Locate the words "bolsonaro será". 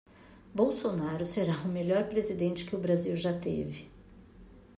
0.55-1.53